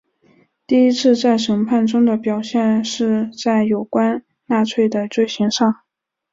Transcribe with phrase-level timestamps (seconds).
[0.65, 5.75] 第一次在审判中的表现是在有关纳粹的罪行上。